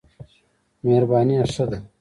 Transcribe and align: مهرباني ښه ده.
مهرباني 0.83 1.35
ښه 1.53 1.65
ده. 1.69 1.77